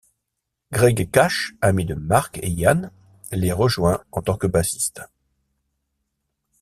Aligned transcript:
Gregg 0.71 1.11
Cash, 1.11 1.53
ami 1.61 1.85
de 1.85 1.93
Mark 1.93 2.39
et 2.41 2.49
Ian, 2.49 2.89
les 3.31 3.51
rejoint 3.51 4.01
en 4.11 4.23
tant 4.23 4.35
que 4.35 4.47
bassiste. 4.47 4.99